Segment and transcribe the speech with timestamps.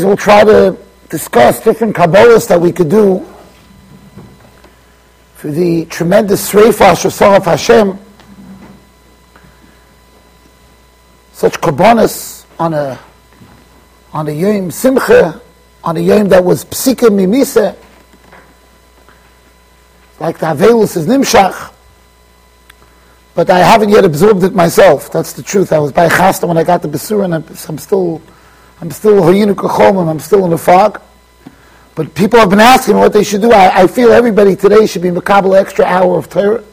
[0.00, 0.76] days we'll try to
[1.08, 3.26] discuss different Kabbalahs that we could do
[5.34, 7.98] for the tremendous Sreifa Shosaraf Hashem,
[11.32, 12.98] such Kabbalas on a
[14.12, 15.40] on a Yom Simcha,
[15.84, 17.76] on a Yom that was Psika Mimisa,
[20.18, 21.72] like the Avelus is Nimshach,
[23.34, 25.12] but I haven't yet absorbed it myself.
[25.12, 25.72] That's the truth.
[25.72, 28.20] I was by Chasta when I got the Besura, and I'm still,
[28.80, 31.02] I'm still Hoyinu Kachomim, I'm still in the fog.
[31.94, 33.52] But people have been asking me what they should do.
[33.52, 36.64] I, I feel everybody today should be Makabal extra hour of Torah.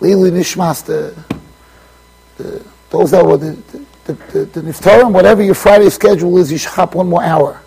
[0.00, 3.58] Lili Nishmas, the, those that were the,
[4.04, 7.60] the, the, the Niftarim, whatever your Friday schedule is, you should hop one more hour.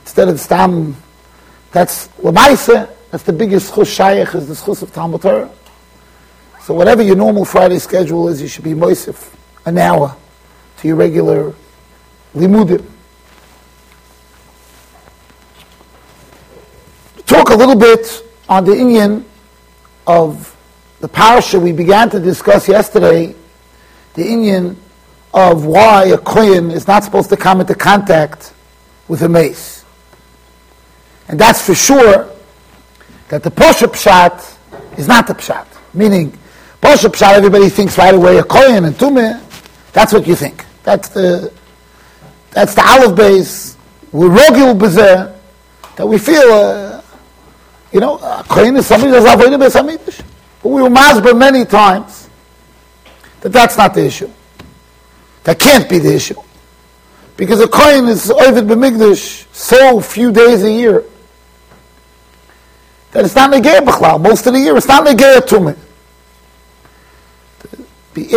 [0.00, 0.96] Instead of Stam,
[1.72, 5.50] that's Lamaisa, that's the biggest chus shayach, is the chus of Talmud Torah.
[6.62, 9.34] So whatever your normal Friday schedule is, you should be moisif
[9.66, 10.16] an hour
[10.78, 11.54] to your regular
[12.34, 12.84] limudim.
[17.26, 19.24] Talk a little bit on the Indian
[20.06, 20.56] of
[21.00, 23.34] the parasha we began to discuss yesterday,
[24.14, 24.76] the Indian
[25.32, 28.52] of why a kohen is not supposed to come into contact
[29.08, 29.84] with a mace.
[31.28, 32.28] And that's for sure
[33.28, 35.66] that the Posha Pshat is not the Pshat.
[35.94, 36.36] Meaning,
[36.82, 39.40] Posha Pshat, everybody thinks right away a kohen and Tumeh.
[39.92, 40.64] That's what you think.
[40.82, 41.52] That's the
[42.50, 43.76] that's the olive base.
[44.12, 45.36] We're rogil bezeh
[45.96, 47.02] that we feel, uh,
[47.92, 50.24] you know, a kohen is somebody that's avoided by Hamidrash.
[50.62, 52.28] But we were masber many times
[53.40, 54.30] that that's not the issue.
[55.44, 56.40] That can't be the issue.
[57.36, 61.04] Because a kohen is Ovid B'migdash so few days a year
[63.12, 64.20] that it's not Negea B'chlal.
[64.20, 65.76] Most of the year, it's not Negea Tumah.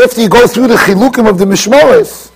[0.03, 2.31] After you go through the chilukim of the Mishmoris,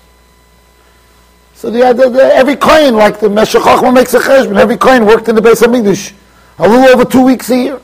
[1.58, 5.27] so the, the, the, every coin, like the Meshach makes a cheshbon, every coin worked
[5.27, 6.13] in the Beis Hamikdash
[6.59, 7.81] a little over two weeks a year.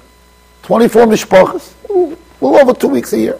[0.61, 3.39] 24 mishpachas, a little over two weeks a year.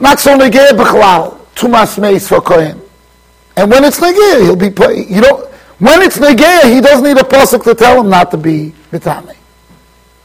[0.00, 2.80] Not so negeh b'chlal, tumas meis for kohen.
[3.54, 7.26] And when it's negeh, he'll be, you know, when it's negeh, he doesn't need a
[7.26, 9.36] pasuk to tell him not to be mitame.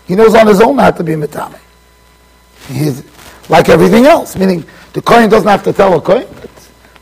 [0.05, 1.59] He knows on his own not to be mitame.
[2.67, 3.03] He's
[3.49, 6.27] like everything else, meaning the kohen doesn't have to tell a kohen.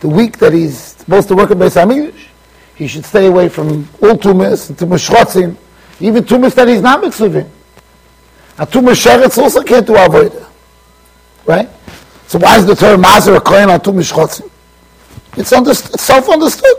[0.01, 2.28] The week that he's supposed to work at Beis Hamikdash,
[2.75, 5.57] he should stay away from all tumas and tumas
[6.00, 7.47] even tumas that he's not mitzvah.
[8.57, 10.47] A tumas sheretz also can't do avodah,
[11.45, 11.69] right?
[12.25, 14.50] So why is the term mazer a kohen on tumas shotzim?
[15.38, 16.78] It's, it's self-understood.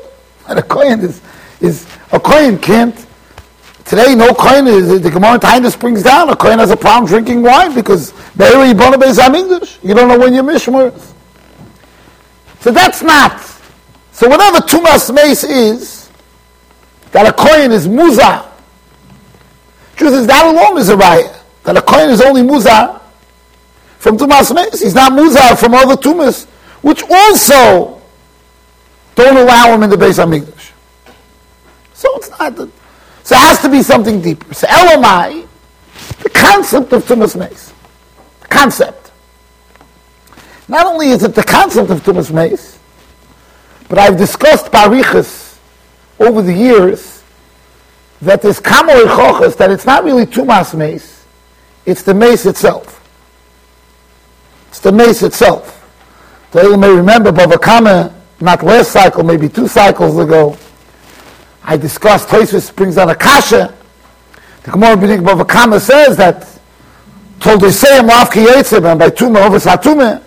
[0.48, 1.20] And a kohen is,
[1.60, 3.06] is a kohen can't.
[3.84, 7.42] Today, no kohen is the Gemara Taanis brings down a kohen has a problem drinking
[7.42, 9.78] wine because Mary Beis Hamikdash.
[9.84, 11.11] You don't know when your mishmar is.
[12.62, 13.40] So that's not.
[14.12, 16.08] So whatever tumas mace is,
[17.10, 18.46] that a coin is muza.
[19.96, 21.36] Truth is that alone is a raya.
[21.64, 23.00] That a coin is only muza
[23.98, 24.80] from tumas mace.
[24.80, 26.46] He's not muza from other tumas,
[26.82, 28.00] which also
[29.16, 30.70] don't allow him in the Beis Hamikdash.
[31.94, 32.54] So it's not.
[32.54, 32.70] The,
[33.24, 34.54] so it has to be something deeper.
[34.54, 35.48] So Elamai,
[36.22, 37.72] the concept of tumas mace,
[38.40, 39.01] the concept.
[40.72, 42.78] Not only is it the concept of Tumas Mace,
[43.90, 45.58] but I've discussed Parichas
[46.18, 47.22] over the years
[48.22, 51.26] that there's Kamoy Chochas, that it's not really Tumas Mace,
[51.84, 53.06] it's the mace itself.
[54.68, 55.78] It's the mace itself.
[56.54, 60.56] So you may remember Bava Kama, not last cycle, maybe two cycles ago,
[61.62, 63.74] I discussed, Toysus brings on a kasha.
[64.62, 66.48] The Gemara Bava Kama says that
[67.40, 70.22] told Yisayim Lafki Yetzim, and by Tumah over Satumah,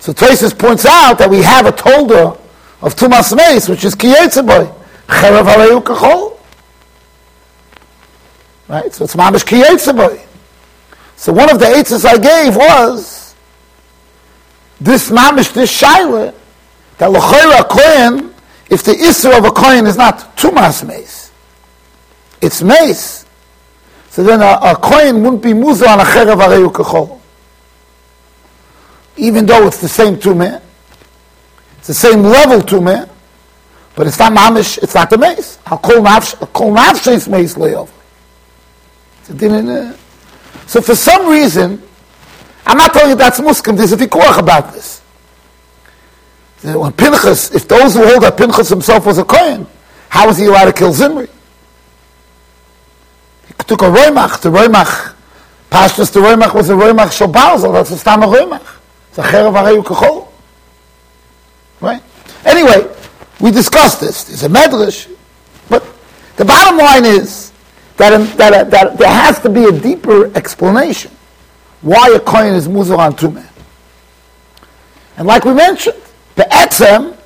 [0.00, 2.38] so Tosis points out that we have a tolda
[2.82, 4.72] of Tumas Meis, which is Kiyetzaboy.
[5.06, 6.38] Cherev Harayu Kachol.
[8.68, 8.92] Right?
[8.92, 10.24] So it's Mamish Kiyetzaboy.
[11.16, 13.34] So one of the eitzes I gave was
[14.80, 16.34] this Mamish, this Shaila,
[16.98, 18.34] that L'choira Kohen,
[18.68, 21.32] if the Isra of a Kohen is not Tumas Meis,
[22.42, 23.24] it's Meis,
[24.10, 27.20] so then a, a Kohen wouldn't be Muzah on a Cherev Harayu Kachol
[29.16, 30.60] even though it's the same tumah,
[31.78, 33.08] it's the same level tumah,
[33.94, 35.58] but it's not mamish, it's not the mace.
[35.66, 37.90] I'll call nafsh, I'll call nafsh's mace layover.
[40.66, 41.82] So for some reason,
[42.66, 45.00] I'm not telling you that's Muslim, there's a vikuach about this.
[46.62, 49.66] When Pinchas, if those who hold that Pinchas himself was a Kohen,
[50.08, 51.28] how was he allowed to kill Zimri?
[53.46, 55.14] He took a Roimach, the Roimach,
[55.70, 58.66] Pashtus, the Roimach was a Roimach Shabazal, that's a Stam Roimach.
[61.80, 62.02] Right?
[62.44, 62.96] Anyway,
[63.40, 64.24] We discussed this.
[64.24, 65.12] There's a medrash.
[65.68, 65.86] But
[66.36, 67.52] the bottom line is
[67.96, 71.10] that, um, that, uh, that there has to be a deeper explanation
[71.82, 73.46] why a coin is muzal on tumah.
[75.18, 76.00] And like we mentioned,
[76.34, 77.16] the etzem,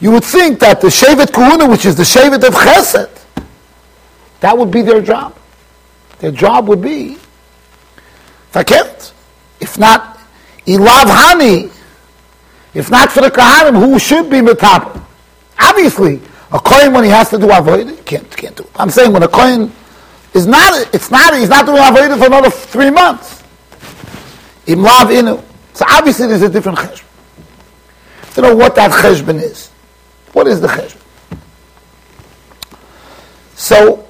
[0.00, 3.22] you would think that the Shevet Kuhuna, which is the Shevet of Chesed,
[4.40, 5.36] that would be their job.
[6.18, 7.16] Their job would be
[8.52, 9.12] fakert.
[9.60, 10.13] If not,
[10.66, 11.70] ilav hani.
[12.74, 15.00] If not for the Kahanim, who should be metapel?
[15.58, 16.20] Obviously,
[16.52, 18.64] a coin when he has to do avodah, can't can't do.
[18.64, 18.70] It.
[18.76, 19.72] I'm saying when a coin
[20.34, 23.42] is not, it's not, he's not doing avodah for another three months.
[24.66, 25.42] Imlav inu.
[25.74, 27.04] So obviously there's a different cheshbon.
[28.34, 29.70] To know what that cheshbon is.
[30.32, 31.00] What is the cheshbon?
[33.54, 34.04] So,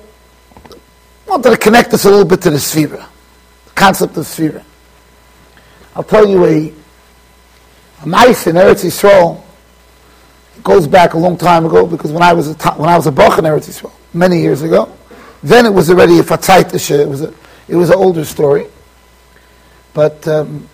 [0.71, 3.07] I wanted to connect this a little bit to the Sphira,
[3.67, 4.65] the concept of Sphira.
[5.97, 6.73] I'll tell you a,
[8.03, 9.43] a mice in Eretz Yisrael.
[10.57, 13.07] It goes back a long time ago because when I was a, when I was
[13.07, 14.93] a Bach in Eretz Yisrael, many years ago,
[15.43, 17.33] then it was already a Fatzaitish, it was, a,
[17.69, 18.67] it was an older story.
[19.93, 20.69] But um,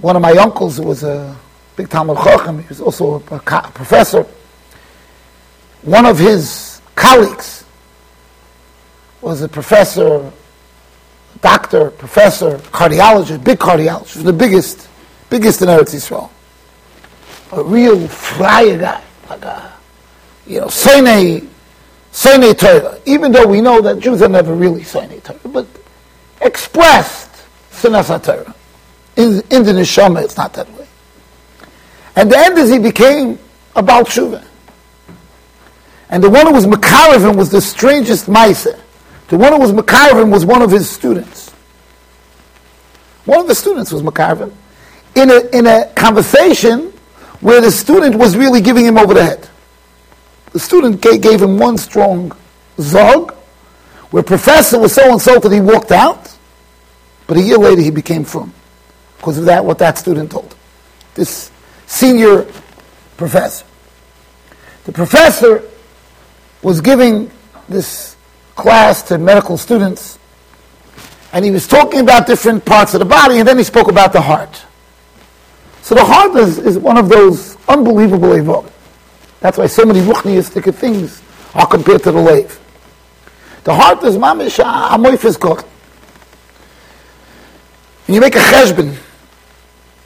[0.00, 1.36] one of my uncles was a
[1.76, 3.40] big Talmud Chacham, he was also a, a
[3.72, 4.26] professor.
[5.82, 7.64] One of his colleagues
[9.20, 10.30] was a professor,
[11.44, 14.88] doctor, professor, cardiologist, big cardiologist, the biggest,
[15.28, 16.30] biggest in Eretz Yisrael.
[17.52, 19.70] A real flyer guy, like a,
[20.46, 21.46] you know, Sene,
[22.12, 22.98] Sene Torah.
[23.04, 25.66] Even though we know that Jews are never really Sene Torah, but
[26.40, 27.30] expressed
[27.70, 28.54] Sinas Torah.
[29.16, 30.86] In, in the neshama, it's not that way.
[32.16, 33.38] And the end is he became
[33.76, 34.42] a Baal Tshuva.
[36.08, 38.80] And the one who was Makarivim was the strangest Maisa.
[39.28, 41.50] The one who was Makarivim was one of his students.
[43.24, 44.52] One of the students was Makarivim.
[45.14, 46.92] In a, in a conversation
[47.40, 49.48] where the student was really giving him over the head.
[50.52, 52.32] The student gave, gave him one strong
[52.78, 53.32] zog,
[54.10, 56.32] where professor was so insulted he walked out,
[57.26, 58.52] but a year later he became from
[59.18, 60.54] because of that, what that student told.
[61.14, 61.50] This
[61.86, 62.46] senior
[63.16, 63.64] professor.
[64.84, 65.62] The professor
[66.62, 67.30] was giving
[67.68, 68.13] this
[68.54, 70.18] class to medical students,
[71.32, 74.12] and he was talking about different parts of the body, and then he spoke about
[74.12, 74.64] the heart.
[75.82, 78.70] So the heart is, is one of those unbelievable evok.
[79.40, 81.22] That's why so many ruchniistic things
[81.54, 82.58] are compared to the lave.
[83.64, 85.62] The heart is mamish ah, ah, amoifis koch.
[88.06, 88.96] When you make a cheshbon,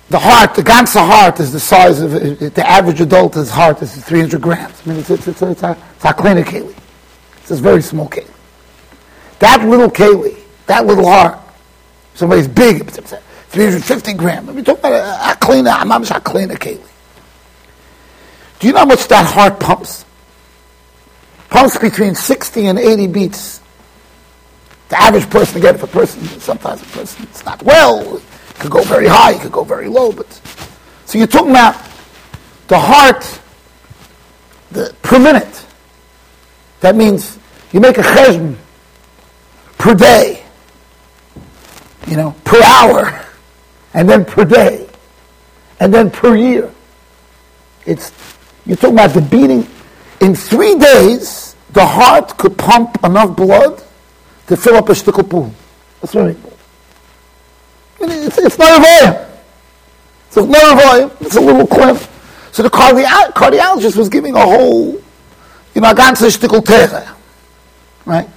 [0.09, 4.41] the heart, the ganze heart is the size of, the average adult's heart is 300
[4.41, 4.83] grams.
[4.85, 6.75] I mean, it's, it's, it's, it's, a, it's a keli.
[7.39, 8.38] It's a very small keli.
[9.39, 10.37] That little keli,
[10.67, 11.39] that little heart,
[12.15, 14.49] somebody's big, 350 grams.
[14.49, 16.83] I mean, talk about a, a klina, mamish a klina keli.
[18.59, 20.05] Do you know how much that heart pumps?
[21.49, 23.61] Pumps between 60 and 80 beats.
[24.89, 28.71] The average person, again, if a person, sometimes a person is not well, It could
[28.71, 30.13] go very high, it could go very low.
[30.13, 30.27] But
[31.05, 31.75] so you're talking about
[32.69, 33.41] the heart
[34.73, 35.65] the, per minute.
[36.81, 37.39] That means
[37.73, 38.57] you make a chesm
[39.79, 40.45] per day,
[42.07, 43.25] you know, per hour,
[43.95, 44.89] and then per day,
[45.81, 46.73] and then per year.
[47.87, 48.13] It's
[48.67, 49.67] you're talking about the beating.
[50.21, 53.83] In three days, the heart could pump enough blood
[54.49, 55.53] to fill up a shtickle pool.
[56.01, 56.55] That's important.
[58.01, 59.27] It's, it's not a volume.
[60.27, 61.11] It's not a volume.
[61.21, 61.97] It's a little clip.
[62.53, 64.93] So the cardi- cardiologist was giving a whole,
[65.75, 67.17] you know, ganze shtickle.
[68.05, 68.29] Right?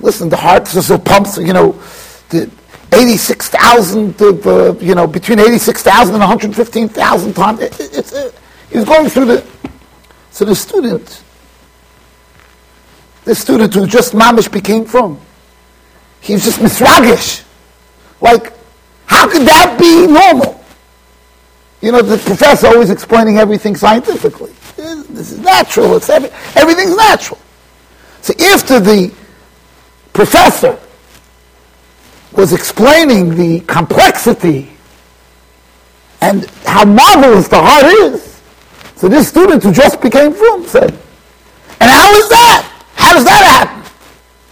[0.00, 1.72] Listen, the heart still pumps, you know,
[2.28, 2.50] the
[2.92, 7.60] 86,000, uh, you know, between 86,000 and 115,000 times.
[7.60, 8.34] It, it, it's, it,
[8.70, 9.46] he was going through the,
[10.30, 11.22] so the student,
[13.24, 15.20] the student who just mamish became from,
[16.20, 17.44] he was just misragish.
[18.20, 18.52] Like,
[19.06, 20.62] how could that be normal?
[21.80, 24.52] You know, the professor always explaining everything scientifically.
[24.76, 25.96] This is natural.
[25.96, 27.38] It's every, everything's natural.
[28.22, 29.14] So after the
[30.16, 30.78] professor
[32.32, 34.70] was explaining the complexity
[36.20, 38.40] and how marvelous the heart is,
[38.96, 40.90] so this student who just became from said,
[41.80, 42.84] and how is that?
[42.94, 43.92] How does that happen?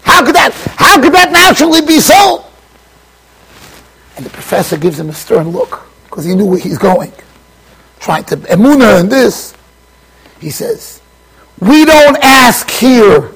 [0.03, 2.45] How could that, how could that naturally be so?
[4.17, 7.13] And the professor gives him a stern look because he knew where he's going.
[7.99, 9.55] Trying to, emuna in this.
[10.41, 11.01] He says,
[11.59, 13.34] we don't ask here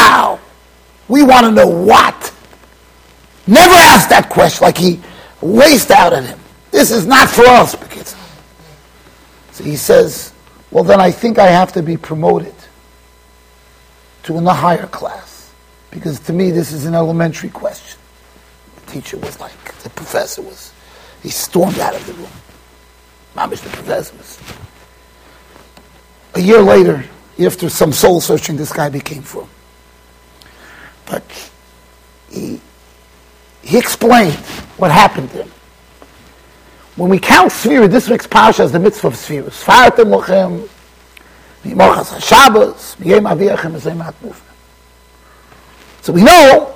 [0.00, 0.40] how.
[1.08, 2.32] We want to know what.
[3.46, 5.00] Never ask that question like he
[5.42, 6.38] raced out at him.
[6.70, 8.14] This is not for us, because
[9.52, 10.32] So he says,
[10.70, 12.54] well, then I think I have to be promoted
[14.22, 15.52] to in the higher class.
[15.90, 17.98] Because to me, this is an elementary question.
[18.76, 20.72] The teacher was like, the professor was,
[21.22, 22.30] he stormed out of the room.
[23.34, 24.38] Mamish, the professor was.
[26.34, 27.04] A year later,
[27.44, 29.48] after some soul searching, this guy became from.
[31.10, 31.50] But
[32.30, 32.60] he,
[33.62, 34.34] he explained
[34.78, 35.50] what happened to him.
[36.96, 39.14] When we count Sphira, this makes Pasha as the mitzvah of.
[39.14, 40.68] Sfartem lochem,
[41.64, 44.34] mimochas ha-Shabbos, miyem aviachem mufna.
[46.02, 46.74] So we know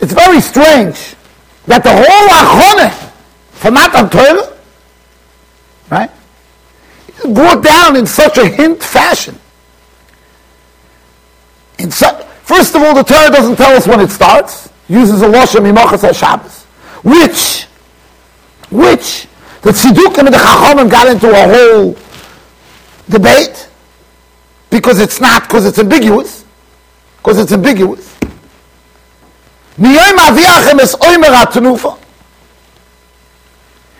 [0.00, 1.14] it's very strange
[1.66, 2.90] that the whole Achone
[3.52, 4.56] for Matan Torah,
[5.90, 6.10] right,
[7.08, 9.38] is brought down in such a hint fashion.
[11.78, 14.70] In such, first of all, the Torah doesn't tell us when it starts.
[14.88, 16.64] Uses a loshem mimochas Shabbos,
[17.04, 17.66] which,
[18.70, 19.28] which
[19.60, 21.94] the Tzidukim and the Chachamim got into a whole
[23.10, 23.68] debate
[24.70, 26.46] because it's not, because it's ambiguous,
[27.18, 28.16] because it's ambiguous.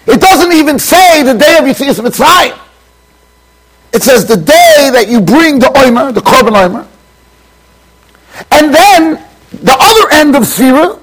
[0.06, 2.58] It doesn't even say the day of Yitzias Mitzrayim.
[3.92, 6.86] It says the day that you bring the oimer, the korban oimer,
[8.50, 11.00] and then the other end of Sfira,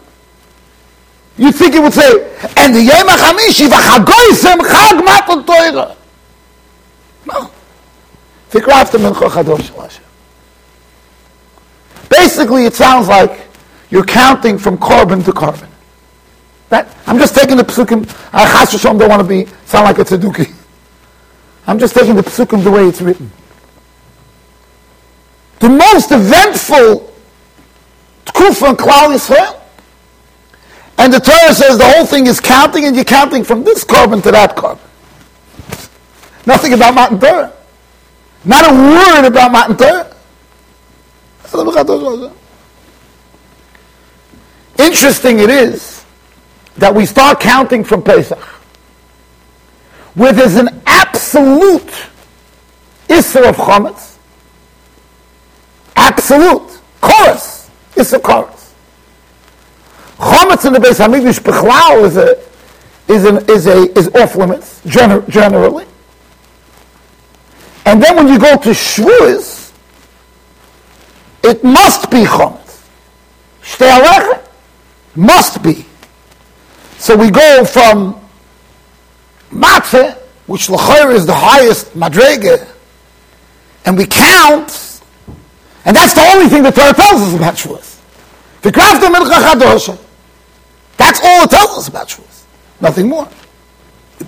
[1.37, 2.11] you think it would say,
[2.57, 5.95] and the Yom HaChamishi v'chagoysem chag matan Torah.
[7.25, 7.51] No.
[8.49, 9.99] Fikrafta mincha chadosh
[12.09, 13.47] Basically, it sounds like
[13.89, 15.69] you're counting from carbon to carbon.
[16.69, 18.07] That, I'm just taking the psukim.
[18.31, 20.53] I chas don't want to be sound like a tzeduki.
[21.67, 23.31] I'm just taking the psukim the way it's written.
[25.59, 27.14] The most eventful
[28.35, 29.61] tkufa in Klal Yisrael.
[30.97, 34.21] And the Torah says the whole thing is counting, and you're counting from this korban
[34.23, 34.79] to that korban.
[36.45, 37.51] Nothing about Matan Torah.
[38.45, 40.11] Not a word about Matan Torah.
[44.77, 46.05] Interesting it is
[46.77, 48.37] that we start counting from Pesach,
[50.15, 51.91] where there's an absolute
[53.07, 54.17] Isser of Chometz,
[55.95, 57.54] absolute, chorus,
[57.95, 58.73] Isser chorus.
[60.17, 62.37] Chometz in the Beis Hamikdash Bechlal is a
[63.07, 65.85] is an, is a is off limits gener- generally,
[67.85, 69.71] and then when you go to Shavuos,
[71.43, 72.83] it must be Chometz.
[73.63, 74.41] Shtei
[75.15, 75.85] must be.
[76.97, 78.19] So we go from
[79.51, 82.67] matzah, which l'chayr is the highest madrega,
[83.85, 84.94] and we count,
[85.85, 88.01] and that's the only thing the Torah tells us about Shavuos.
[90.97, 92.43] That's all it tells us about Shavuos.
[92.81, 93.29] Nothing more.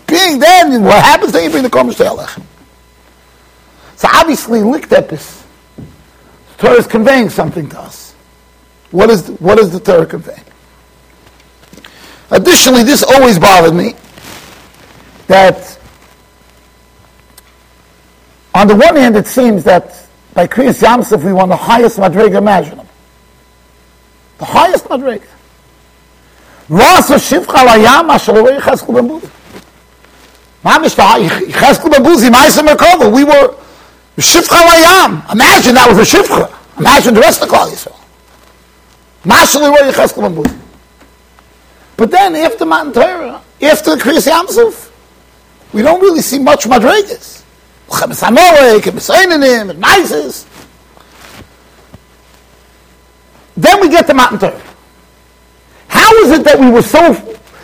[0.06, 2.46] Being then, what happens then you bring the Korban Shtei
[3.96, 5.44] So obviously, Liktepis,
[5.76, 5.84] the
[6.58, 8.14] Torah is conveying something to us.
[8.92, 10.44] What is, what is the Torah conveying?
[12.30, 13.96] Additionally, this always bothered me
[15.28, 15.80] that
[18.54, 20.07] on the one hand, it seems that
[20.38, 22.86] by Kriyas Yamsuf we won the highest madrega imaginable.
[24.38, 25.26] The highest madrega.
[26.70, 29.28] Rasa shivcha layam ashalorei chesku bambuzi.
[30.64, 33.12] Mamish chesku bambuzi ma'isa merkova.
[33.12, 33.56] We were
[34.18, 35.34] shivcha layam.
[35.34, 36.78] Imagine that was a shivcha.
[36.78, 38.00] Imagine the rest of Klal Yisrael.
[39.24, 40.56] Mashalorei chesku bambuzi.
[41.96, 44.92] But then after Matan Torah, after the Kriyas Yamsuf,
[45.74, 47.44] we don't really see much Madregas.
[47.90, 50.46] Chemes Hamorek, Chemes and Mises.
[53.56, 54.62] Then we get to Matan Torah.
[55.88, 57.12] How is it that we were so,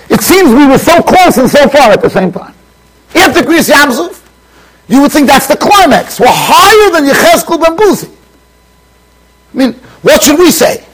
[0.09, 2.53] it seems we were so close and so far at the same time?
[3.15, 4.21] After Kriyas Yamsuf,
[4.87, 6.19] you would think that's the climax.
[6.19, 8.09] We're higher than Yechezkel ben Buzi.
[9.53, 10.85] I mean, what should we say?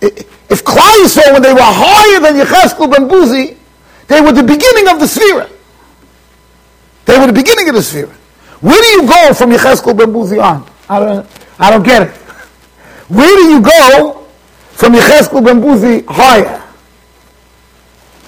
[0.00, 3.56] If Klal Yisrael, when they were higher than Yecheskel ben Buzi,
[4.06, 5.48] they were the beginning of the sphere.
[7.10, 8.06] They were the beginning of the sphere.
[8.60, 10.64] Where do you go from Yecheskel ben Buzi on?
[10.88, 11.26] I don't,
[11.58, 12.14] I don't get it.
[13.08, 14.28] Where do you go
[14.70, 16.62] from Yecheskel ben Buzi higher?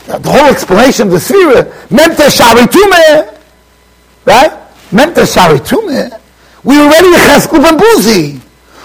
[0.07, 2.67] The whole explanation of the sphere, Mente Shari
[4.25, 4.53] right?
[4.91, 5.61] Mente Shari.
[6.65, 8.41] We already Yecheskel ben Buzi.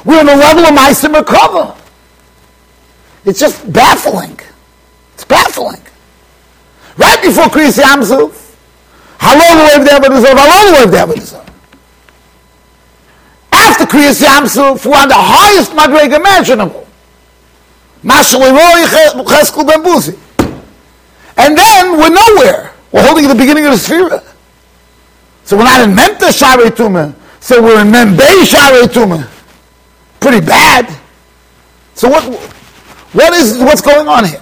[0.06, 1.75] We're on the level of Meister Merkava.
[3.25, 4.39] It's just baffling.
[5.16, 5.82] It's baffling.
[6.98, 8.47] Right before Kriyas Yamsuf,
[9.27, 11.43] how long will the Avodah How long will the Avodah
[13.51, 16.88] After Kriyas Yamsuf, we're the highest Madreg imaginable.
[21.39, 22.74] And then we're nowhere.
[22.91, 24.22] We're holding at the beginning of the sphere.
[25.43, 27.13] So we're not in Menta Shari Tumah.
[27.41, 29.27] So we're in Membe Shari Tumah.
[30.22, 30.88] Pretty bad.
[31.96, 32.24] So what,
[33.13, 34.41] what is, what's going on here?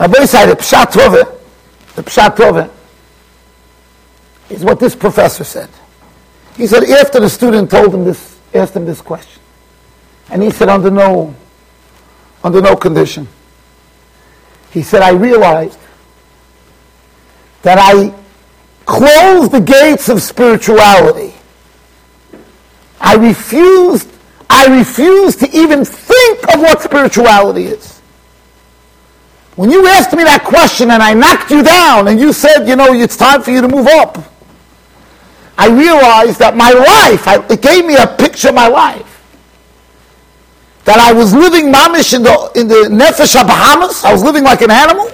[0.00, 1.39] Rabbi said Pshat Tove,
[1.94, 2.70] the Pshat
[4.50, 5.68] is what this professor said.
[6.56, 9.40] He said after the student told him this, asked him this question,
[10.30, 11.34] and he said under no,
[12.42, 13.28] under no condition.
[14.70, 15.78] He said, I realized
[17.62, 18.14] that I
[18.86, 21.34] closed the gates of spirituality.
[23.00, 24.08] I refused,
[24.48, 27.99] I refused to even think of what spirituality is.
[29.60, 32.76] When you asked me that question and I knocked you down and you said, you
[32.76, 34.16] know, it's time for you to move up,
[35.58, 39.04] I realized that my life, I, it gave me a picture of my life.
[40.86, 44.02] That I was living mamish in the, in the nefesh Bahamas.
[44.02, 45.12] I was living like an animal.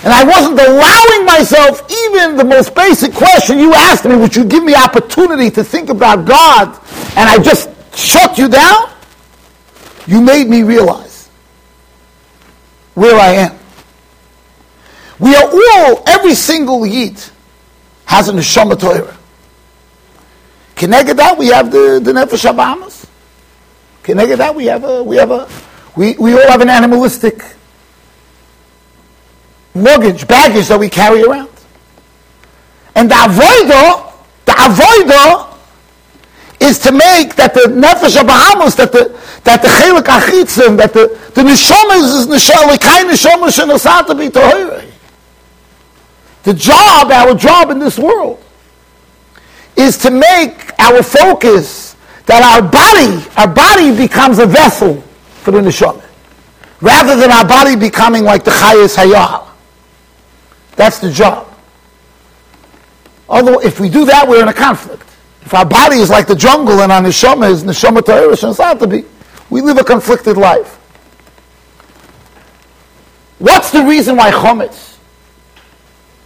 [0.00, 4.46] And I wasn't allowing myself even the most basic question you asked me, which you
[4.46, 6.68] give me opportunity to think about God,
[7.20, 8.88] and I just shut you down.
[10.06, 11.13] You made me realize
[12.94, 13.58] where I am.
[15.18, 17.22] We are all, every single Yid
[18.06, 19.16] has a neshama Torah.
[20.74, 23.06] Connected that, we have the, the Nefesh Abahamas.
[24.02, 25.48] Connected that, we have a, we have a,
[25.96, 27.42] we, we all have an animalistic
[29.74, 31.48] luggage, baggage that we carry around.
[32.94, 34.12] And the avoider,
[34.44, 35.53] the avoider
[36.64, 39.08] is to make that the nefesh Bahamas, that the
[39.44, 44.90] that the chelik achitzim, that the the neshama is neshama, kind neshama shenosata be tohirei.
[46.44, 48.42] The job, our job in this world,
[49.76, 55.00] is to make our focus that our body, our body becomes a vessel
[55.42, 56.02] for the neshama,
[56.80, 59.46] rather than our body becoming like the chayes hayah.
[60.76, 61.48] That's the job.
[63.28, 65.03] Although, if we do that, we're in a conflict.
[65.44, 69.04] If our body is like the jungle and our neshama is neshama ta'irish and be,
[69.50, 70.76] we live a conflicted life.
[73.38, 74.96] What's the reason why chometz?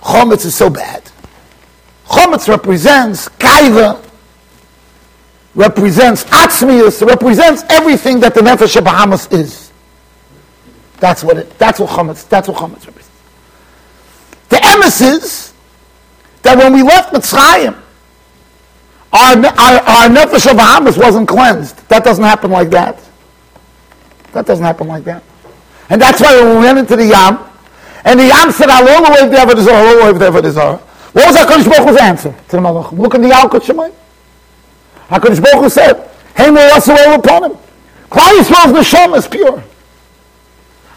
[0.01, 1.03] Chometz is so bad.
[2.07, 4.01] Chometz represents kaiva,
[5.57, 9.73] represents atzmius, represents everything that the nefesh Bahamas is.
[11.01, 11.59] That's what it.
[11.59, 12.29] That's what chometz.
[12.29, 13.11] That's what chometz represents.
[14.49, 15.53] The emes is
[16.43, 17.83] that when we left Mitzrayim,
[19.13, 21.89] our, our, our nefesh of Bahamas wasn't cleansed.
[21.89, 23.01] That doesn't happen like that.
[24.33, 25.23] That doesn't happen like that.
[25.89, 27.39] And that's why when we went into the Yam,
[28.05, 30.81] and the Yam said, I'll away the Avodah I'll away the Avodah
[31.13, 32.93] What was HaKadosh Baruch Hu's answer to the Malach?
[32.93, 33.95] Look in the Yalkut Shimoni.
[35.09, 37.59] HaKadosh Baruch Hu said, Hey, may also upon him.
[38.11, 39.63] Klal Yisrael's neshama is pure.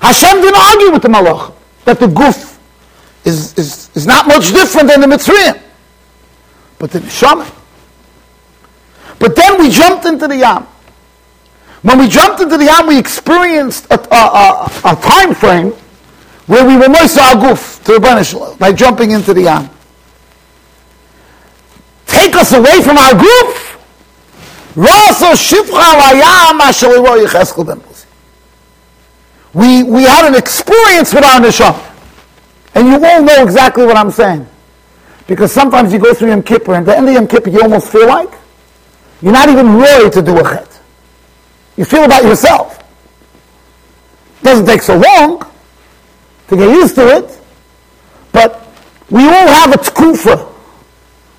[0.02, 1.54] Hashem didn't argue with the Malach
[1.86, 2.60] that the goof
[3.26, 5.62] is, is, is not much different than the Mitzrayim.
[6.78, 7.61] But the Neshama.
[9.22, 10.64] But then we jumped into the Yam.
[11.84, 15.74] When we jumped into the Yam, we experienced a, a, a, a time frame
[16.48, 19.70] where we were Moisa Aguf to Shalom by jumping into the Yam.
[22.08, 23.58] Take us away from our group.
[29.54, 31.88] We, we had an experience with our neshama.
[32.74, 34.48] And you all know exactly what I'm saying.
[35.28, 37.62] Because sometimes you go through Yom Kippur, and at the end of Yom Kippur, you
[37.62, 38.41] almost feel like
[39.22, 40.80] you're not even ready to do a chet.
[41.78, 42.80] You feel about yourself.
[44.40, 45.46] It doesn't take so long
[46.48, 47.40] to get used to it,
[48.32, 48.68] but
[49.10, 50.48] we all have a tkufa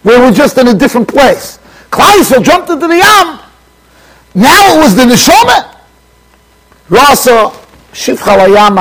[0.03, 1.59] where we're just in a different place.
[1.91, 3.41] Klaisel jumped into the yam.
[4.35, 5.79] Now it was the neshama.
[6.89, 7.53] Rasa
[7.93, 8.77] shivcha layam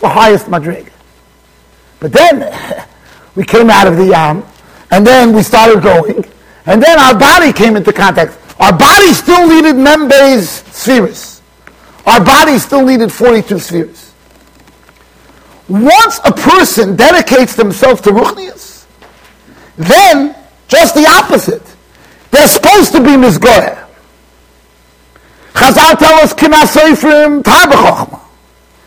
[0.00, 0.90] the highest madrig.
[2.00, 2.86] But then
[3.36, 4.44] we came out of the yam,
[4.90, 6.21] and then we started going,
[6.66, 8.38] and then our body came into contact.
[8.60, 11.42] Our body still needed Membe's spheres.
[12.06, 14.12] Our body still needed 42 spheres.
[15.68, 18.86] Once a person dedicates themselves to Ruchnias,
[19.76, 20.36] then
[20.68, 21.62] just the opposite.
[22.30, 23.86] They're supposed to be Mizgoyer.
[25.54, 27.42] Chazal tell us, Kina Seifrim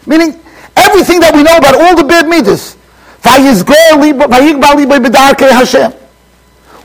[0.06, 0.40] Meaning,
[0.76, 2.76] Everything that we know about all the bad midas.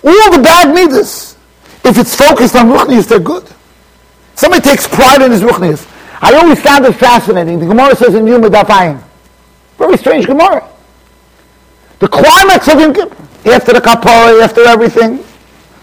[0.04, 1.36] All the bad midas.
[1.84, 3.48] If it's focused on ruchnius, they're good.
[4.34, 5.86] Somebody takes pride in his ruchnius.
[6.22, 7.58] I always found it fascinating.
[7.58, 9.02] The Gemara says in Yom Dafayim.
[9.78, 10.68] Very strange Gemara.
[11.98, 13.16] The climax of Yom Kippur,
[13.50, 15.24] after the kapara, after everything,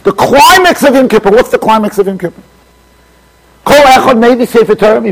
[0.03, 2.41] the climax of Yom Kippur, what's the climax of Yom Kippur?
[3.65, 5.11] Kol echad maybe sefer Torah mi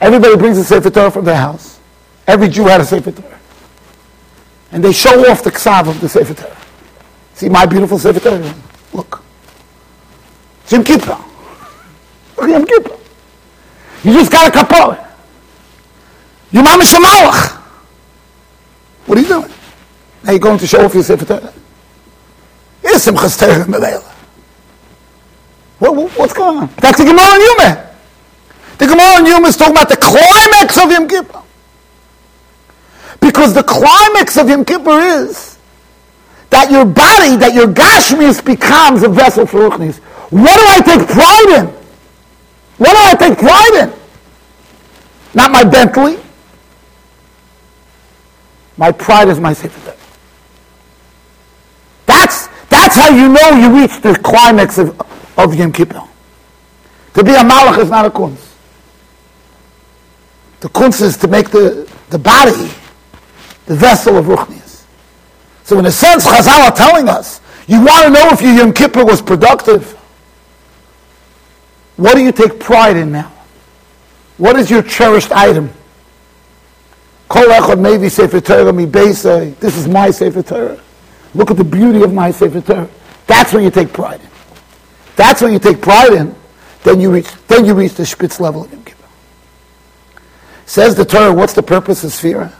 [0.00, 1.80] Everybody brings a Sefer Torah from their house.
[2.26, 3.38] Every Jew had a Sefer Torah.
[4.70, 6.56] And they show off the ksav of the Sefer Torah.
[7.38, 8.54] See my beautiful Sefer Torah?
[8.92, 9.22] Look.
[10.66, 11.16] Jim Kippur.
[12.36, 12.96] Look Yom Kippur.
[14.02, 14.98] You just got a kapor.
[16.50, 17.60] You mama shamalach.
[19.06, 19.52] What are you doing?
[20.24, 21.52] Now you're going to show off your Sefer Torah.
[22.82, 24.02] Here's Simchas Torah Mevela.
[25.78, 26.70] What, what, what's going on?
[26.78, 27.94] That's the Gemara in Yuma.
[28.78, 31.42] The Gemara in Yuma is talking about the climax of Yom Kippur.
[33.20, 35.57] Because the climax of Yom Kippur is
[36.50, 39.98] that your body, that your gashmis becomes a vessel for ruchnis.
[40.30, 41.66] What do I take pride in?
[42.78, 43.98] What do I take pride in?
[45.34, 46.18] Not my Bentley.
[48.76, 49.94] My pride is my Sefer
[52.06, 55.00] That's, that's how you know you reach the climax of,
[55.36, 56.02] of Yom Kippur.
[57.14, 58.54] To be a malach is not a kunz.
[60.60, 62.70] The kunz is to make the, the body
[63.66, 64.57] the vessel of ruchnias.
[65.68, 68.72] So in a sense, Chazal are telling us, you want to know if your Yom
[68.72, 69.92] Kippur was productive.
[71.96, 73.30] What do you take pride in now?
[74.38, 75.68] What is your cherished item?
[77.28, 78.72] Kol echad mevi sefer Torah
[79.60, 80.80] This is my sefer Torah.
[81.34, 82.88] Look at the beauty of my sefer Torah.
[83.26, 84.30] That's when you take pride in.
[85.16, 86.34] That's when you take pride in.
[86.82, 87.28] Then you reach.
[87.46, 89.04] Then you reach the spitz level of Yom Kippur.
[90.64, 91.34] Says the Torah.
[91.34, 92.54] What's the purpose of Sphira?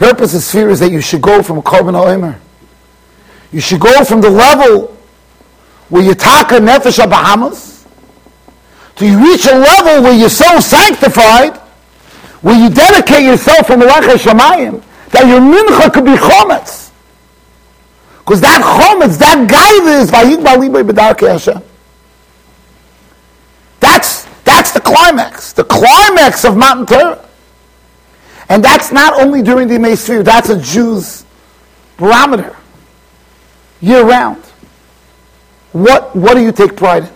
[0.00, 2.38] The purpose of Sphira is that you should go from a korban oimer.
[3.52, 4.96] You should go from the level
[5.90, 7.86] where you taka nefesh Bahamas
[8.96, 11.58] to you reach a level where you're so sanctified,
[12.40, 16.90] where you dedicate yourself from Melech Shemayim, that your mincha could be chometz.
[18.20, 20.10] Because that chometz, that guide is
[21.28, 21.62] Hashem.
[23.80, 27.26] That's, that's the climax, the climax of Matan Torah.
[28.50, 31.24] And that's not only during the Yemei that's a Jew's
[31.96, 32.56] barometer,
[33.80, 34.42] year round.
[35.70, 37.10] What, what do you take pride in?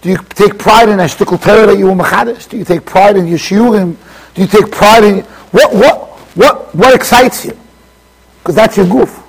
[0.00, 2.48] Do you take pride in a shtickle Torah that you were machadish?
[2.48, 3.38] Do you take pride in your?
[3.38, 3.96] Do
[4.34, 5.20] you take pride in
[5.52, 7.56] what what what what excites you?
[8.40, 9.22] Because that's your goof,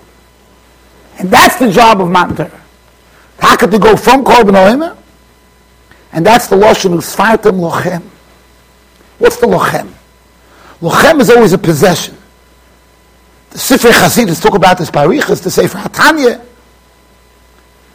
[1.20, 2.62] and that's the job of Torah.
[3.38, 4.98] How could to go from korban oimer?
[6.12, 8.02] And that's the lashon usfartem lochem.
[9.20, 9.94] What's the lochem?
[10.84, 12.18] Lochem is always a possession.
[13.52, 16.44] The Sifrei Chasidus talk about this parichas, the Sefer Hatanya.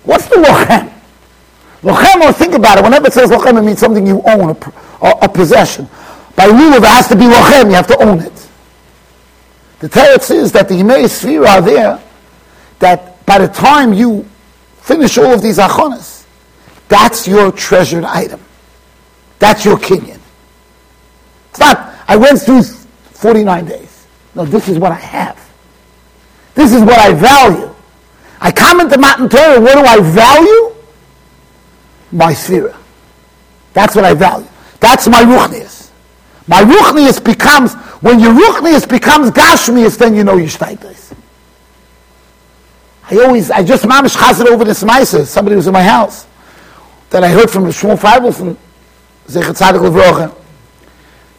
[0.04, 0.90] What's the lochem?
[1.82, 2.84] Lochem, think about it.
[2.84, 4.56] Whenever it says lochem, it means something you own,
[5.02, 5.84] a, a, possession.
[6.34, 7.66] By lulav, it has to be lochem.
[7.66, 8.48] You have to own it.
[9.80, 12.02] The teretz is that the Yimei Sphere are there,
[12.78, 14.26] that by the time you
[14.78, 16.24] finish all of these achonas,
[16.88, 18.40] that's your treasured item.
[19.40, 20.18] That's your kinyan.
[21.50, 22.62] It's not, I went through
[23.18, 24.06] 49 days.
[24.34, 25.38] No, this is what I have.
[26.54, 27.74] This is what I value.
[28.40, 30.78] I come into Matan Torah, what do I value?
[32.12, 32.74] my sphere.
[33.72, 34.48] That's what I value.
[34.80, 35.90] That's my ruchnius.
[36.46, 41.14] My ruchnius becomes, when your ruchnius becomes gashmius, then you know your shtaitis.
[43.10, 45.24] I always, I just mamish chazed over this ma'isa.
[45.24, 46.26] Somebody was in my house
[47.10, 48.56] that I heard from Shmuel Feivelson,
[49.26, 50.34] Zechat Levrocha,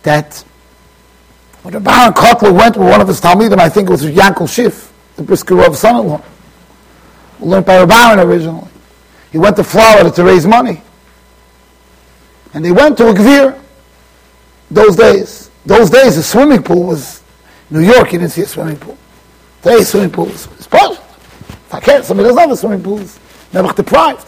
[0.03, 0.43] that
[1.71, 4.47] the Reb Aharon Kotler went with one of his Talmidim, I think it was Yankel
[4.47, 6.21] Schiff, the Brisker of son-in-law,
[7.39, 8.67] learned by Rabbaran originally.
[9.31, 10.81] He went to Florida to raise money.
[12.53, 13.59] And they went to a Gvir
[14.71, 15.51] those days.
[15.65, 17.21] Those days, the swimming pool was,
[17.69, 18.97] New York, you didn't see a swimming pool.
[19.61, 23.03] Today, swimming pool is, is If I can't, somebody doesn't have a swimming pool,
[23.53, 24.27] never deprived.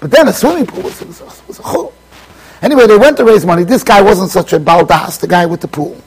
[0.00, 1.92] But then a swimming pool was, was, was a chul.
[2.62, 3.64] Anyway, they went to raise money.
[3.64, 6.00] This guy wasn't such a baldas, the guy with the pool.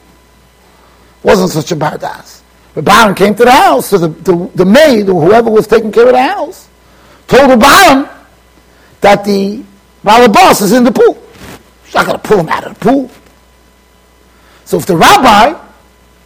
[1.22, 2.42] Wasn't such a baldas.
[2.74, 5.90] But Baron came to the house, so the, the, the maid or whoever was taking
[5.90, 6.68] care of the house
[7.26, 8.08] told the Baron
[9.00, 9.64] that the
[10.04, 11.20] boss is in the pool.
[11.84, 13.10] She's not going to pull him out of the pool.
[14.64, 15.58] So if the rabbi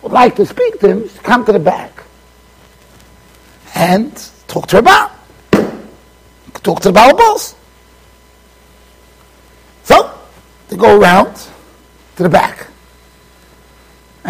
[0.03, 2.03] would like to speak to him, come to the back
[3.75, 4.15] and
[4.49, 5.15] talk to Rabbi.
[6.63, 7.55] Talk to the boss.
[9.85, 10.19] So
[10.69, 11.35] they go around
[12.17, 12.70] to the back.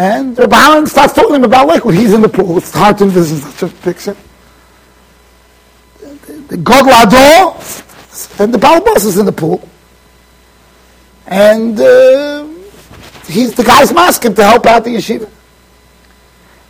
[0.01, 2.57] And the Baron starts talking about when he's in the pool.
[2.57, 4.17] It's hard to envision such a picture.
[6.47, 6.87] The, God
[8.39, 9.69] and the Balbos is in the pool.
[11.27, 12.47] And uh,
[13.27, 15.29] he's the guy's masking to help out the yeshiva.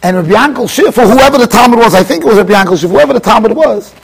[0.03, 2.77] And Rabbi Yankel Schiff, or whoever the Talmud was, I think it was Rabbi Yankel
[2.77, 3.95] Schiff, whoever the Talmud was,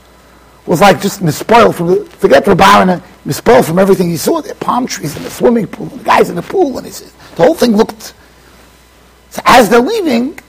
[0.66, 4.56] was like just mispoiled from the, forget Rabban and mispoiled from everything he saw there,
[4.56, 7.44] palm trees and the swimming pool, the guys in the pool, and he said, the
[7.44, 8.14] whole thing looked,
[9.38, 10.40] so as they're leaving,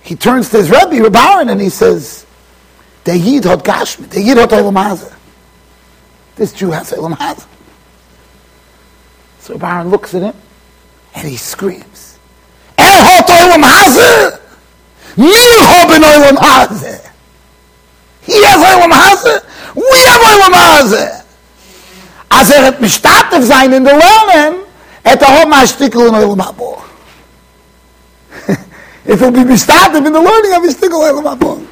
[0.00, 2.24] he turns to his Rebbe, Rabban, and he says,
[3.04, 5.14] the Yid hot Gashmi, the Yid hot Olam
[6.36, 7.46] This Jew has Olam.
[9.40, 10.34] So Baron looks at him,
[11.14, 12.18] and he screams,
[12.78, 14.40] Er hot Olam Hazeh!
[15.18, 17.10] Mir hoben Olam Hazeh!
[18.22, 19.74] He has Olam Hazeh!
[19.74, 21.20] We have Olam Hazeh!
[22.28, 22.80] Als er het
[23.72, 24.64] in de lernen,
[25.02, 26.83] het er hot in Olam.
[29.04, 31.66] If he'll be misstatig in the learning of his Habo.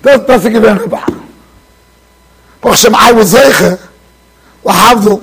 [0.00, 1.24] Dat, dat is een gewinne baan.
[2.60, 3.78] Baruch I was zeker,
[4.62, 5.22] lahavdil,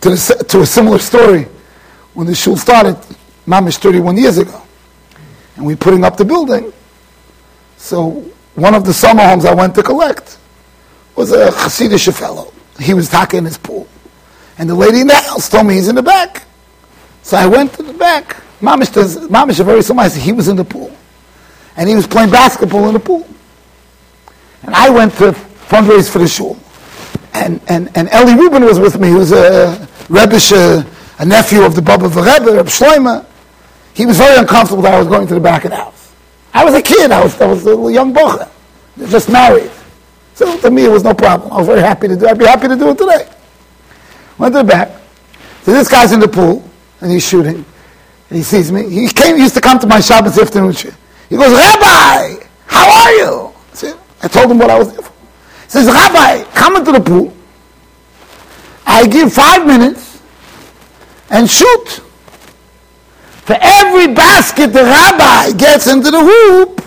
[0.00, 0.16] to,
[0.46, 1.46] to a similar story,
[2.14, 2.96] when the shul started,
[3.46, 4.60] mamish 31 years ago.
[5.56, 6.72] And we're putting up the building.
[7.76, 10.38] So one of the summer homes I went to collect
[11.16, 12.52] was a Hasidic fellow.
[12.80, 13.86] He was talking in his pool.
[14.58, 16.44] And the lady in the house told me he's in the back.
[17.22, 18.42] So I went to the back.
[18.62, 20.08] Mamish, does, Mamish is very similar.
[20.08, 20.96] He was in the pool.
[21.76, 23.26] And he was playing basketball in the pool.
[24.62, 26.56] And I went to fundraise for the shul.
[27.34, 29.08] And, and, and Eli Rubin was with me.
[29.08, 30.38] He was a Rebbe,
[31.18, 33.26] a nephew of the Bobover Rebbe, Reb Shloima.
[33.94, 36.12] He was very uncomfortable that I was going to the back of the house.
[36.54, 37.10] I was a kid.
[37.10, 38.48] I was, I was a little young bocha,
[39.08, 39.70] just married.
[40.34, 41.52] So to me, it was no problem.
[41.52, 42.26] I was very happy to do.
[42.26, 42.30] it.
[42.30, 43.28] I'd be happy to do it today.
[44.38, 44.90] Went to the back.
[45.62, 46.62] So this guy's in the pool
[47.00, 47.64] and he's shooting.
[48.32, 48.88] And he sees me.
[48.88, 49.36] He came.
[49.36, 50.72] Used to come to my Shabbos afternoon.
[50.72, 53.52] He goes, Rabbi, how are you?
[53.70, 55.12] I, said, I told him what I was there for.
[55.64, 57.30] He says, Rabbi, come into the pool.
[58.86, 60.22] I give five minutes
[61.28, 62.00] and shoot.
[63.44, 66.80] For every basket the rabbi gets into the hoop,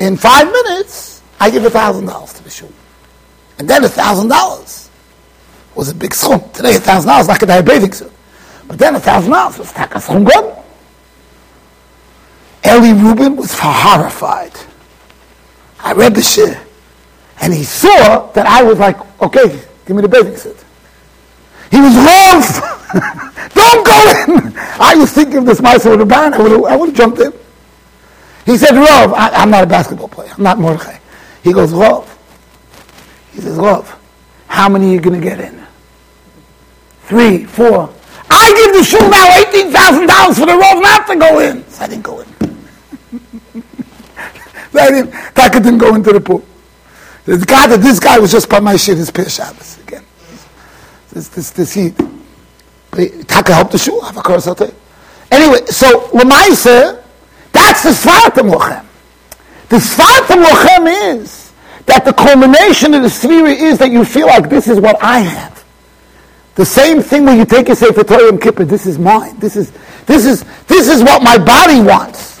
[0.00, 2.72] in five minutes, I give a thousand dollars to the shul.
[3.60, 4.90] And then a thousand dollars
[5.76, 6.40] was a big sum.
[6.50, 8.10] Today a thousand dollars like a bathing suit.
[8.66, 10.56] But then oh, a thousand dollars was taka sum good.
[12.66, 14.52] Eli Rubin was horrified.
[15.80, 16.58] I read the shir.
[17.40, 19.48] And he saw that I was like, okay,
[19.86, 20.56] give me the bathing suit.
[21.70, 22.40] He was wrong.
[23.54, 24.56] Don't go in.
[24.56, 26.34] I was thinking of this mice with a band.
[26.34, 27.32] I would have, I would have jumped in.
[28.46, 30.32] He said, Rov, I, am not a basketball player.
[30.36, 30.98] I'm not Mordechai.
[31.42, 32.08] He goes, Rov.
[33.32, 33.98] He says, Rov,
[34.46, 35.66] how many are you going to get in?
[37.02, 37.92] Three, four.
[38.30, 41.66] I give the shul now $18,000 for the Rov not to go in.
[41.68, 42.26] So I didn't go in.
[44.74, 46.44] I didn't, Taka didn't go into the pool.
[47.24, 50.04] The guy that this guy was just by my shit, his Pir Shabbos again.
[51.12, 51.96] This, this, this heat.
[53.26, 54.46] Taka helped the shul, a course
[55.30, 57.02] Anyway, so Lamaisa,
[57.52, 58.84] that's the Svartam Lochem.
[59.68, 61.52] The Svartam Lochem is
[61.86, 65.20] that the culmination of the Svira is that you feel like this is what I
[65.20, 65.63] have.
[66.54, 69.36] The same thing when you take a Sefer Torah Yom Kippur, this is mine.
[69.38, 69.72] This is,
[70.06, 72.40] this is, this is what my body wants.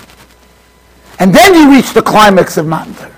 [1.18, 3.10] And then you reach the climax of Matan Torah.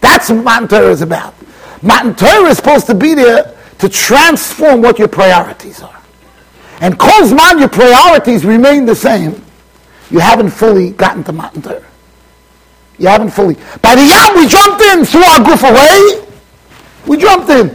[0.00, 1.34] That's what Matan Torah is about.
[1.82, 6.00] Matan Torah is supposed to be there to transform what your priorities are.
[6.80, 9.44] And Kozman, your priorities remain the same.
[10.10, 11.84] You haven't fully gotten to Matan Torah.
[12.98, 13.54] You haven't fully.
[13.82, 16.26] By the Yam, we jumped in, threw our goof away.
[17.06, 17.74] We jumped in.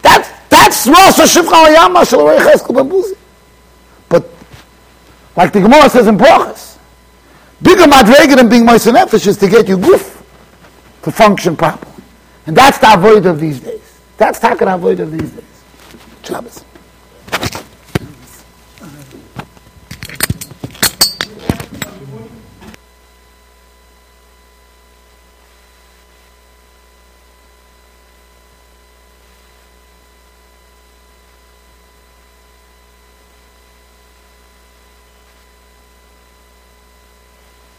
[0.00, 3.16] That's that's Rosh Hashivcha Yama Shalorei Cheskel Bambuzi.
[4.10, 4.28] But
[5.34, 6.76] like the Gemara says in Brachas,
[7.62, 10.22] bigger madrega than being Moise Nefesh is to get your goof
[11.04, 11.90] to function properly.
[12.46, 14.00] And that's the avoid of these days.
[14.18, 15.44] That's the avoid of these days.
[16.22, 16.64] Shabbos.